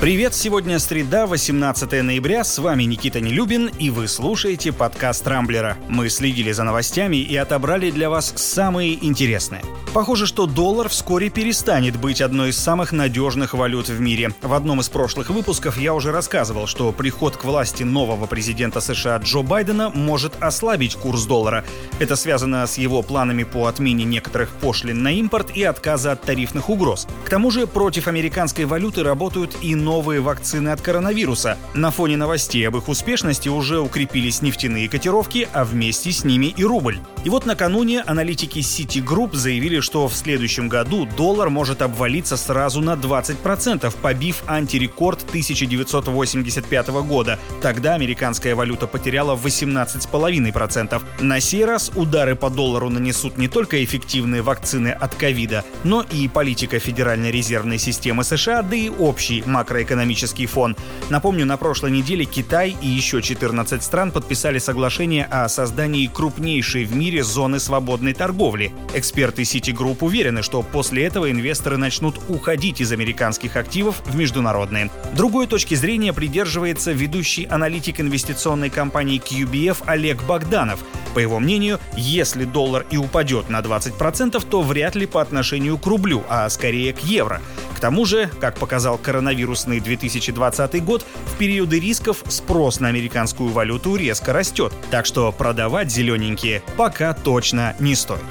Привет, 0.00 0.34
сегодня 0.34 0.78
среда, 0.78 1.26
18 1.26 2.02
ноября, 2.02 2.42
с 2.42 2.58
вами 2.58 2.84
Никита 2.84 3.20
Нелюбин, 3.20 3.66
и 3.66 3.90
вы 3.90 4.08
слушаете 4.08 4.72
подкаст 4.72 5.26
Рамблера. 5.28 5.76
Мы 5.90 6.08
следили 6.08 6.52
за 6.52 6.64
новостями 6.64 7.18
и 7.18 7.36
отобрали 7.36 7.90
для 7.90 8.08
вас 8.08 8.32
самые 8.34 8.94
интересные. 9.04 9.60
Похоже, 9.92 10.26
что 10.26 10.46
доллар 10.46 10.88
вскоре 10.88 11.28
перестанет 11.28 11.96
быть 11.96 12.22
одной 12.22 12.50
из 12.50 12.56
самых 12.56 12.92
надежных 12.92 13.52
валют 13.52 13.88
в 13.88 14.00
мире. 14.00 14.32
В 14.40 14.54
одном 14.54 14.80
из 14.80 14.88
прошлых 14.88 15.28
выпусков 15.28 15.76
я 15.76 15.92
уже 15.92 16.12
рассказывал, 16.12 16.66
что 16.66 16.92
приход 16.92 17.36
к 17.36 17.44
власти 17.44 17.82
нового 17.82 18.26
президента 18.26 18.80
США 18.80 19.18
Джо 19.18 19.42
Байдена 19.42 19.90
может 19.90 20.32
ослабить 20.40 20.94
курс 20.94 21.24
доллара. 21.24 21.64
Это 21.98 22.16
связано 22.16 22.66
с 22.66 22.78
его 22.78 23.02
планами 23.02 23.42
по 23.42 23.66
отмене 23.66 24.04
некоторых 24.04 24.48
пошлин 24.50 25.02
на 25.02 25.12
импорт 25.12 25.54
и 25.54 25.64
отказа 25.64 26.12
от 26.12 26.22
тарифных 26.22 26.70
угроз. 26.70 27.06
К 27.26 27.28
тому 27.28 27.50
же 27.50 27.66
против 27.66 28.06
американской 28.08 28.64
валюты 28.64 29.02
работают 29.02 29.56
и 29.60 29.74
новые 29.74 29.89
новые 29.90 30.20
вакцины 30.20 30.68
от 30.68 30.80
коронавируса. 30.80 31.58
На 31.74 31.90
фоне 31.90 32.16
новостей 32.16 32.68
об 32.68 32.76
их 32.76 32.88
успешности 32.88 33.48
уже 33.48 33.80
укрепились 33.80 34.40
нефтяные 34.40 34.88
котировки, 34.88 35.48
а 35.52 35.64
вместе 35.64 36.12
с 36.12 36.22
ними 36.22 36.46
и 36.46 36.62
рубль. 36.62 37.00
И 37.24 37.28
вот 37.28 37.44
накануне 37.44 38.02
аналитики 38.02 38.60
Citigroup 38.60 39.34
заявили, 39.34 39.80
что 39.80 40.06
в 40.06 40.14
следующем 40.14 40.68
году 40.68 41.08
доллар 41.16 41.50
может 41.50 41.82
обвалиться 41.82 42.36
сразу 42.36 42.80
на 42.80 42.94
20%, 42.94 43.92
побив 44.00 44.44
антирекорд 44.46 45.24
1985 45.28 46.88
года. 47.02 47.40
Тогда 47.60 47.94
американская 47.94 48.54
валюта 48.54 48.86
потеряла 48.86 49.34
18,5%. 49.34 51.02
На 51.18 51.40
сей 51.40 51.64
раз 51.64 51.90
удары 51.96 52.36
по 52.36 52.48
доллару 52.48 52.90
нанесут 52.90 53.38
не 53.38 53.48
только 53.48 53.82
эффективные 53.82 54.42
вакцины 54.42 54.90
от 54.90 55.16
ковида, 55.16 55.64
но 55.82 56.02
и 56.12 56.28
политика 56.28 56.78
Федеральной 56.78 57.32
резервной 57.32 57.78
системы 57.78 58.22
США, 58.22 58.62
да 58.62 58.76
и 58.76 58.88
общий 58.88 59.42
макро 59.44 59.79
макроэкономический 59.80 60.46
фон. 60.46 60.76
Напомню, 61.08 61.46
на 61.46 61.56
прошлой 61.56 61.90
неделе 61.90 62.24
Китай 62.24 62.76
и 62.80 62.86
еще 62.86 63.22
14 63.22 63.82
стран 63.82 64.10
подписали 64.12 64.58
соглашение 64.58 65.24
о 65.24 65.48
создании 65.48 66.06
крупнейшей 66.06 66.84
в 66.84 66.94
мире 66.94 67.22
зоны 67.22 67.58
свободной 67.58 68.12
торговли. 68.12 68.72
Эксперты 68.94 69.42
Citigroup 69.42 69.98
уверены, 70.00 70.42
что 70.42 70.62
после 70.62 71.04
этого 71.04 71.30
инвесторы 71.30 71.76
начнут 71.76 72.16
уходить 72.28 72.80
из 72.80 72.92
американских 72.92 73.56
активов 73.56 74.02
в 74.04 74.16
международные. 74.16 74.90
Другой 75.14 75.46
точки 75.46 75.74
зрения 75.74 76.12
придерживается 76.12 76.92
ведущий 76.92 77.44
аналитик 77.44 78.00
инвестиционной 78.00 78.70
компании 78.70 79.20
QBF 79.20 79.78
Олег 79.86 80.22
Богданов. 80.24 80.80
По 81.14 81.18
его 81.18 81.40
мнению, 81.40 81.80
если 81.96 82.44
доллар 82.44 82.86
и 82.90 82.96
упадет 82.96 83.48
на 83.48 83.60
20%, 83.60 84.44
то 84.48 84.62
вряд 84.62 84.94
ли 84.94 85.06
по 85.06 85.20
отношению 85.20 85.78
к 85.78 85.86
рублю, 85.86 86.22
а 86.28 86.48
скорее 86.48 86.92
к 86.92 87.00
евро. 87.00 87.40
К 87.76 87.80
тому 87.80 88.04
же, 88.04 88.30
как 88.40 88.58
показал 88.58 88.98
коронавирусный 88.98 89.69
2020 89.78 90.82
год, 90.84 91.06
в 91.26 91.38
периоды 91.38 91.78
рисков 91.78 92.24
спрос 92.28 92.80
на 92.80 92.88
американскую 92.88 93.50
валюту 93.50 93.94
резко 93.94 94.32
растет. 94.32 94.72
Так 94.90 95.06
что 95.06 95.30
продавать 95.30 95.92
зелененькие 95.92 96.62
пока 96.76 97.14
точно 97.14 97.76
не 97.78 97.94
стоит. 97.94 98.24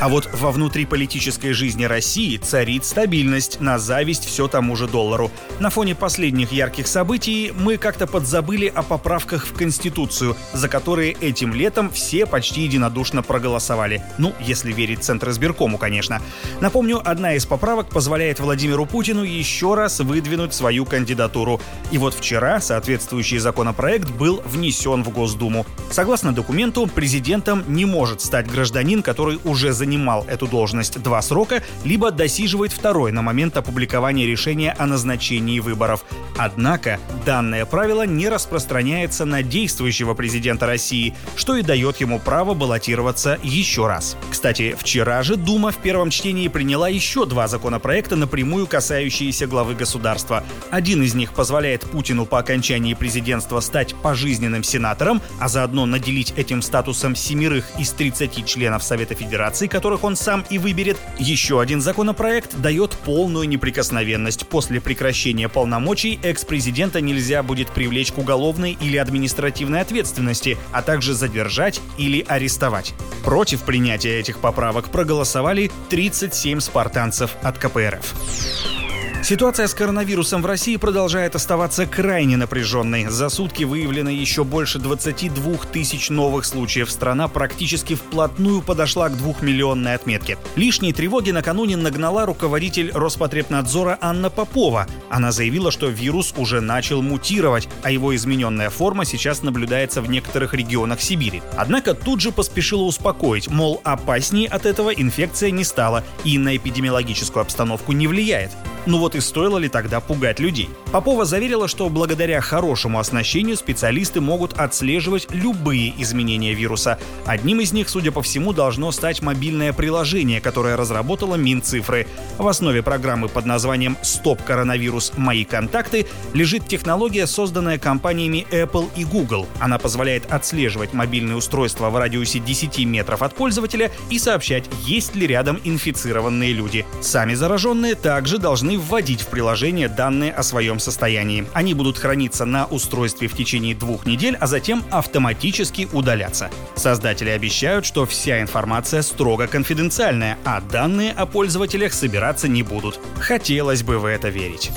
А 0.00 0.08
вот 0.08 0.28
во 0.32 0.52
внутриполитической 0.52 1.52
жизни 1.52 1.82
России 1.82 2.36
царит 2.36 2.84
стабильность, 2.84 3.60
на 3.60 3.80
зависть 3.80 4.24
все 4.24 4.46
тому 4.46 4.76
же 4.76 4.86
доллару. 4.86 5.32
На 5.58 5.70
фоне 5.70 5.96
последних 5.96 6.52
ярких 6.52 6.86
событий 6.86 7.52
мы 7.58 7.78
как-то 7.78 8.06
подзабыли 8.06 8.66
о 8.66 8.84
поправках 8.84 9.44
в 9.44 9.54
Конституцию, 9.54 10.36
за 10.52 10.68
которые 10.68 11.12
этим 11.12 11.52
летом 11.52 11.90
все 11.90 12.26
почти 12.26 12.60
единодушно 12.60 13.24
проголосовали. 13.24 14.00
Ну, 14.18 14.34
если 14.38 14.72
верить 14.72 15.02
Центр 15.02 15.32
конечно. 15.78 16.22
Напомню, 16.60 17.02
одна 17.04 17.34
из 17.34 17.44
поправок 17.44 17.88
позволяет 17.88 18.38
Владимиру 18.38 18.86
Путину 18.86 19.24
еще 19.24 19.74
раз 19.74 19.98
выдвинуть 19.98 20.54
свою 20.54 20.84
кандидатуру. 20.84 21.60
И 21.90 21.98
вот 21.98 22.14
вчера 22.14 22.60
соответствующий 22.60 23.38
законопроект 23.38 24.08
был 24.10 24.42
внесен 24.46 25.02
в 25.02 25.10
Госдуму. 25.10 25.66
Согласно 25.90 26.32
документу, 26.32 26.86
президентом 26.86 27.64
не 27.66 27.84
может 27.84 28.20
стать 28.20 28.48
гражданин, 28.48 29.02
который 29.02 29.40
уже 29.44 29.72
занимается 29.72 29.87
занимал 29.88 30.26
эту 30.28 30.46
должность 30.46 31.00
два 31.02 31.22
срока, 31.22 31.62
либо 31.82 32.10
досиживает 32.10 32.72
второй 32.72 33.10
на 33.10 33.22
момент 33.22 33.56
опубликования 33.56 34.26
решения 34.26 34.74
о 34.78 34.86
назначении 34.86 35.60
выборов. 35.60 36.04
Однако 36.36 37.00
данное 37.24 37.64
правило 37.64 38.04
не 38.06 38.28
распространяется 38.28 39.24
на 39.24 39.42
действующего 39.42 40.12
президента 40.12 40.66
России, 40.66 41.14
что 41.36 41.56
и 41.56 41.62
дает 41.62 41.96
ему 42.00 42.18
право 42.18 42.52
баллотироваться 42.52 43.38
еще 43.42 43.86
раз. 43.86 44.16
Кстати, 44.30 44.76
вчера 44.78 45.22
же 45.22 45.36
Дума 45.36 45.70
в 45.70 45.78
первом 45.78 46.10
чтении 46.10 46.48
приняла 46.48 46.90
еще 46.90 47.24
два 47.24 47.48
законопроекта, 47.48 48.16
напрямую 48.16 48.66
касающиеся 48.66 49.46
главы 49.46 49.74
государства. 49.74 50.44
Один 50.70 51.02
из 51.02 51.14
них 51.14 51.32
позволяет 51.32 51.82
Путину 51.82 52.26
по 52.26 52.38
окончании 52.38 52.92
президентства 52.92 53.60
стать 53.60 53.94
пожизненным 53.94 54.62
сенатором, 54.62 55.22
а 55.40 55.48
заодно 55.48 55.86
наделить 55.86 56.34
этим 56.36 56.60
статусом 56.60 57.16
семерых 57.16 57.64
из 57.78 57.90
30 57.92 58.44
членов 58.44 58.82
Совета 58.82 59.14
Федерации, 59.14 59.66
которых 59.78 60.02
он 60.02 60.16
сам 60.16 60.44
и 60.50 60.58
выберет. 60.58 60.96
Еще 61.20 61.60
один 61.60 61.80
законопроект 61.80 62.56
дает 62.56 62.96
полную 63.04 63.48
неприкосновенность. 63.48 64.48
После 64.48 64.80
прекращения 64.80 65.48
полномочий 65.48 66.18
экс-президента 66.24 67.00
нельзя 67.00 67.44
будет 67.44 67.68
привлечь 67.68 68.10
к 68.10 68.18
уголовной 68.18 68.76
или 68.80 68.96
административной 68.96 69.82
ответственности, 69.82 70.58
а 70.72 70.82
также 70.82 71.14
задержать 71.14 71.80
или 71.96 72.24
арестовать. 72.26 72.92
Против 73.22 73.62
принятия 73.62 74.18
этих 74.18 74.40
поправок 74.40 74.88
проголосовали 74.90 75.70
37 75.90 76.58
спартанцев 76.58 77.36
от 77.42 77.58
КПРФ. 77.58 78.87
Ситуация 79.22 79.66
с 79.66 79.74
коронавирусом 79.74 80.42
в 80.42 80.46
России 80.46 80.76
продолжает 80.76 81.34
оставаться 81.34 81.86
крайне 81.86 82.36
напряженной. 82.36 83.06
За 83.08 83.28
сутки 83.28 83.64
выявлено 83.64 84.10
еще 84.10 84.44
больше 84.44 84.78
22 84.78 85.56
тысяч 85.72 86.08
новых 86.08 86.44
случаев. 86.46 86.90
Страна 86.90 87.28
практически 87.28 87.94
вплотную 87.94 88.62
подошла 88.62 89.08
к 89.08 89.16
двухмиллионной 89.16 89.94
отметке. 89.94 90.38
Лишние 90.56 90.94
тревоги 90.94 91.32
накануне 91.32 91.76
нагнала 91.76 92.26
руководитель 92.26 92.90
Роспотребнадзора 92.94 93.98
Анна 94.00 94.30
Попова. 94.30 94.86
Она 95.10 95.32
заявила, 95.32 95.72
что 95.72 95.88
вирус 95.88 96.32
уже 96.36 96.60
начал 96.60 97.02
мутировать, 97.02 97.68
а 97.82 97.90
его 97.90 98.14
измененная 98.14 98.70
форма 98.70 99.04
сейчас 99.04 99.42
наблюдается 99.42 100.00
в 100.00 100.08
некоторых 100.08 100.54
регионах 100.54 101.00
Сибири. 101.00 101.42
Однако 101.56 101.94
тут 101.94 102.20
же 102.20 102.30
поспешила 102.30 102.82
успокоить, 102.82 103.48
мол, 103.48 103.80
опаснее 103.84 104.48
от 104.48 104.64
этого 104.64 104.90
инфекция 104.90 105.50
не 105.50 105.64
стала 105.64 106.04
и 106.24 106.38
на 106.38 106.56
эпидемиологическую 106.56 107.42
обстановку 107.42 107.92
не 107.92 108.06
влияет. 108.06 108.52
Ну 108.88 108.96
вот 108.96 109.14
и 109.14 109.20
стоило 109.20 109.58
ли 109.58 109.68
тогда 109.68 110.00
пугать 110.00 110.40
людей? 110.40 110.70
Попова 110.92 111.26
заверила, 111.26 111.68
что 111.68 111.90
благодаря 111.90 112.40
хорошему 112.40 112.98
оснащению 112.98 113.58
специалисты 113.58 114.22
могут 114.22 114.54
отслеживать 114.54 115.26
любые 115.30 115.92
изменения 115.98 116.54
вируса. 116.54 116.98
Одним 117.26 117.60
из 117.60 117.74
них, 117.74 117.90
судя 117.90 118.12
по 118.12 118.22
всему, 118.22 118.54
должно 118.54 118.90
стать 118.90 119.20
мобильное 119.20 119.74
приложение, 119.74 120.40
которое 120.40 120.74
разработала 120.74 121.34
Минцифры. 121.34 122.06
В 122.38 122.48
основе 122.48 122.82
программы 122.82 123.28
под 123.28 123.44
названием 123.44 123.98
«Стоп 124.00 124.42
коронавирус. 124.42 125.12
Мои 125.18 125.44
контакты» 125.44 126.06
лежит 126.32 126.66
технология, 126.66 127.26
созданная 127.26 127.78
компаниями 127.78 128.46
Apple 128.50 128.88
и 128.96 129.04
Google. 129.04 129.46
Она 129.60 129.76
позволяет 129.76 130.32
отслеживать 130.32 130.94
мобильные 130.94 131.36
устройства 131.36 131.90
в 131.90 131.96
радиусе 131.98 132.38
10 132.38 132.86
метров 132.86 133.20
от 133.20 133.34
пользователя 133.34 133.90
и 134.08 134.18
сообщать, 134.18 134.64
есть 134.86 135.14
ли 135.14 135.26
рядом 135.26 135.60
инфицированные 135.62 136.54
люди. 136.54 136.86
Сами 137.02 137.34
зараженные 137.34 137.94
также 137.94 138.38
должны 138.38 138.77
вводить 138.78 139.22
в 139.22 139.26
приложение 139.28 139.88
данные 139.88 140.32
о 140.32 140.42
своем 140.42 140.78
состоянии. 140.78 141.46
Они 141.52 141.74
будут 141.74 141.98
храниться 141.98 142.44
на 142.44 142.66
устройстве 142.66 143.28
в 143.28 143.36
течение 143.36 143.74
двух 143.74 144.06
недель, 144.06 144.36
а 144.40 144.46
затем 144.46 144.84
автоматически 144.90 145.88
удаляться. 145.92 146.50
Создатели 146.76 147.30
обещают, 147.30 147.84
что 147.84 148.06
вся 148.06 148.40
информация 148.40 149.02
строго 149.02 149.46
конфиденциальная, 149.46 150.38
а 150.44 150.60
данные 150.60 151.12
о 151.12 151.26
пользователях 151.26 151.92
собираться 151.92 152.48
не 152.48 152.62
будут. 152.62 153.00
Хотелось 153.20 153.82
бы 153.82 153.98
в 153.98 154.04
это 154.04 154.28
верить. 154.28 154.70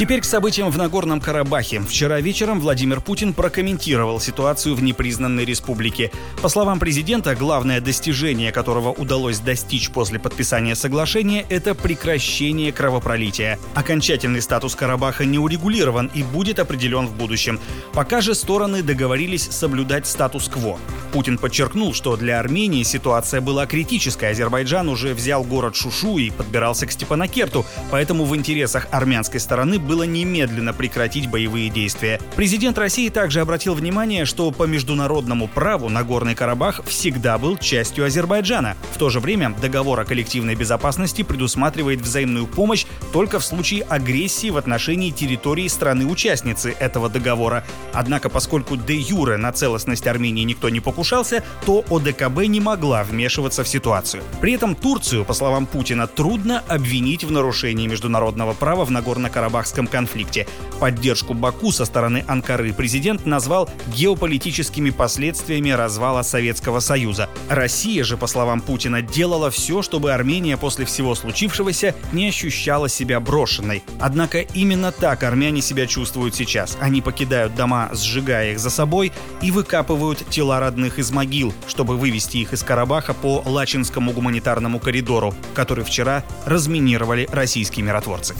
Теперь 0.00 0.22
к 0.22 0.24
событиям 0.24 0.70
в 0.70 0.78
Нагорном 0.78 1.20
Карабахе. 1.20 1.80
Вчера 1.80 2.22
вечером 2.22 2.58
Владимир 2.58 3.02
Путин 3.02 3.34
прокомментировал 3.34 4.18
ситуацию 4.18 4.74
в 4.74 4.82
непризнанной 4.82 5.44
республике. 5.44 6.10
По 6.40 6.48
словам 6.48 6.78
президента, 6.78 7.34
главное 7.34 7.82
достижение, 7.82 8.50
которого 8.50 8.92
удалось 8.92 9.40
достичь 9.40 9.90
после 9.90 10.18
подписания 10.18 10.74
соглашения, 10.74 11.44
это 11.50 11.74
прекращение 11.74 12.72
кровопролития. 12.72 13.58
Окончательный 13.74 14.40
статус 14.40 14.74
Карабаха 14.74 15.26
не 15.26 15.38
урегулирован 15.38 16.10
и 16.14 16.22
будет 16.22 16.60
определен 16.60 17.06
в 17.06 17.14
будущем. 17.14 17.60
Пока 17.92 18.22
же 18.22 18.34
стороны 18.34 18.82
договорились 18.82 19.50
соблюдать 19.50 20.06
статус-кво. 20.06 20.78
Путин 21.10 21.38
подчеркнул, 21.38 21.92
что 21.92 22.16
для 22.16 22.38
Армении 22.38 22.82
ситуация 22.82 23.40
была 23.40 23.66
критической. 23.66 24.30
Азербайджан 24.30 24.88
уже 24.88 25.14
взял 25.14 25.42
город 25.42 25.76
Шушу 25.76 26.18
и 26.18 26.30
подбирался 26.30 26.86
к 26.86 26.92
Степанакерту, 26.92 27.66
поэтому 27.90 28.24
в 28.24 28.36
интересах 28.36 28.86
армянской 28.90 29.40
стороны 29.40 29.78
было 29.78 30.04
немедленно 30.04 30.72
прекратить 30.72 31.28
боевые 31.28 31.68
действия. 31.68 32.20
Президент 32.36 32.78
России 32.78 33.08
также 33.08 33.40
обратил 33.40 33.74
внимание, 33.74 34.24
что 34.24 34.50
по 34.50 34.64
международному 34.64 35.48
праву 35.48 35.88
Нагорный 35.88 36.34
Карабах 36.34 36.82
всегда 36.86 37.38
был 37.38 37.56
частью 37.58 38.04
Азербайджана. 38.04 38.76
В 38.92 38.98
то 38.98 39.10
же 39.10 39.20
время 39.20 39.54
договор 39.60 40.00
о 40.00 40.04
коллективной 40.04 40.54
безопасности 40.54 41.22
предусматривает 41.22 42.00
взаимную 42.00 42.46
помощь 42.46 42.86
только 43.12 43.40
в 43.40 43.44
случае 43.44 43.82
агрессии 43.82 44.50
в 44.50 44.56
отношении 44.56 45.10
территории 45.10 45.68
страны-участницы 45.68 46.74
этого 46.78 47.08
договора. 47.08 47.64
Однако, 47.92 48.28
поскольку 48.28 48.76
де 48.76 48.96
юре 48.96 49.36
на 49.36 49.52
целостность 49.52 50.06
Армении 50.06 50.44
никто 50.44 50.68
не 50.68 50.80
покушался, 51.00 51.42
то 51.64 51.82
ОДКБ 51.88 52.46
не 52.46 52.60
могла 52.60 53.02
вмешиваться 53.04 53.64
в 53.64 53.68
ситуацию. 53.68 54.22
При 54.42 54.52
этом 54.52 54.74
Турцию, 54.74 55.24
по 55.24 55.32
словам 55.32 55.64
Путина, 55.64 56.06
трудно 56.06 56.62
обвинить 56.68 57.24
в 57.24 57.30
нарушении 57.30 57.86
международного 57.86 58.52
права 58.52 58.84
в 58.84 58.90
Нагорно-Карабахском 58.90 59.86
конфликте. 59.86 60.46
Поддержку 60.78 61.32
Баку 61.32 61.72
со 61.72 61.86
стороны 61.86 62.22
Анкары 62.28 62.74
президент 62.74 63.24
назвал 63.24 63.70
геополитическими 63.96 64.90
последствиями 64.90 65.70
развала 65.70 66.20
Советского 66.22 66.80
Союза. 66.80 67.30
Россия 67.48 68.04
же, 68.04 68.18
по 68.18 68.26
словам 68.26 68.60
Путина, 68.60 69.00
делала 69.00 69.50
все, 69.50 69.80
чтобы 69.80 70.12
Армения 70.12 70.58
после 70.58 70.84
всего 70.84 71.14
случившегося 71.14 71.94
не 72.12 72.28
ощущала 72.28 72.90
себя 72.90 73.20
брошенной. 73.20 73.82
Однако 73.98 74.40
именно 74.40 74.92
так 74.92 75.22
армяне 75.22 75.62
себя 75.62 75.86
чувствуют 75.86 76.34
сейчас. 76.34 76.76
Они 76.78 77.00
покидают 77.00 77.54
дома, 77.54 77.88
сжигая 77.94 78.52
их 78.52 78.58
за 78.58 78.68
собой, 78.68 79.12
и 79.40 79.50
выкапывают 79.50 80.28
тела 80.28 80.60
родных 80.60 80.89
из 80.98 81.10
могил, 81.10 81.52
чтобы 81.66 81.96
вывести 81.96 82.38
их 82.38 82.52
из 82.52 82.62
Карабаха 82.62 83.14
по 83.14 83.42
Лачинскому 83.44 84.12
гуманитарному 84.12 84.78
коридору, 84.78 85.34
который 85.54 85.84
вчера 85.84 86.24
разминировали 86.46 87.28
российские 87.30 87.84
миротворцы. 87.84 88.34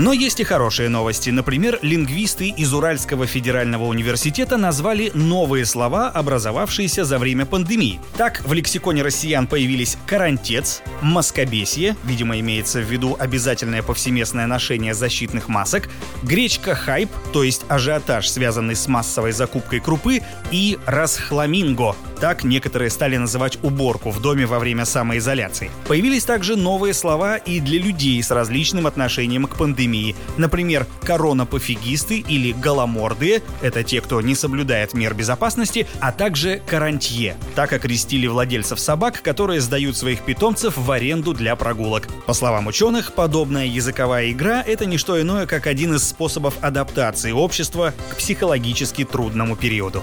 Но 0.00 0.14
есть 0.14 0.40
и 0.40 0.44
хорошие 0.44 0.88
новости. 0.88 1.28
Например, 1.28 1.78
лингвисты 1.82 2.48
из 2.48 2.72
Уральского 2.72 3.26
федерального 3.26 3.84
университета 3.84 4.56
назвали 4.56 5.10
новые 5.12 5.66
слова, 5.66 6.08
образовавшиеся 6.08 7.04
за 7.04 7.18
время 7.18 7.44
пандемии. 7.44 8.00
Так, 8.16 8.40
в 8.46 8.54
лексиконе 8.54 9.02
россиян 9.02 9.46
появились 9.46 9.98
«карантец», 10.06 10.80
«маскобесие», 11.02 11.96
видимо, 12.04 12.40
имеется 12.40 12.80
в 12.80 12.90
виду 12.90 13.14
обязательное 13.18 13.82
повсеместное 13.82 14.46
ношение 14.46 14.94
защитных 14.94 15.48
масок, 15.48 15.90
«гречка-хайп», 16.22 17.10
то 17.34 17.42
есть 17.42 17.66
ажиотаж, 17.68 18.26
связанный 18.26 18.76
с 18.76 18.88
массовой 18.88 19.32
закупкой 19.32 19.80
крупы, 19.80 20.22
и 20.50 20.78
«расхламинго», 20.86 21.94
так 22.20 22.44
некоторые 22.44 22.90
стали 22.90 23.16
называть 23.16 23.58
уборку 23.62 24.10
в 24.10 24.20
доме 24.20 24.46
во 24.46 24.58
время 24.58 24.84
самоизоляции. 24.84 25.70
Появились 25.88 26.24
также 26.24 26.56
новые 26.56 26.94
слова 26.94 27.36
и 27.36 27.60
для 27.60 27.78
людей 27.78 28.22
с 28.22 28.30
различным 28.30 28.86
отношением 28.86 29.46
к 29.46 29.56
пандемии. 29.56 30.14
Например, 30.36 30.86
коронапофигисты 31.02 32.18
или 32.18 32.52
голомордые– 32.52 33.42
это 33.62 33.82
те, 33.82 34.00
кто 34.00 34.20
не 34.20 34.34
соблюдает 34.34 34.94
мер 34.94 35.14
безопасности, 35.14 35.86
а 36.00 36.12
также 36.12 36.62
карантье. 36.66 37.36
Так 37.54 37.72
окрестили 37.72 38.26
владельцев 38.26 38.78
собак, 38.78 39.22
которые 39.22 39.60
сдают 39.60 39.96
своих 39.96 40.20
питомцев 40.22 40.76
в 40.76 40.90
аренду 40.90 41.32
для 41.32 41.56
прогулок. 41.56 42.08
По 42.26 42.34
словам 42.34 42.66
ученых, 42.66 43.14
подобная 43.14 43.66
языковая 43.66 44.30
игра– 44.30 44.62
это 44.66 44.86
не 44.86 44.98
что 44.98 45.20
иное, 45.20 45.46
как 45.46 45.66
один 45.66 45.94
из 45.94 46.06
способов 46.06 46.54
адаптации 46.60 47.32
общества 47.32 47.94
к 48.10 48.16
психологически 48.16 49.04
трудному 49.04 49.56
периоду. 49.56 50.02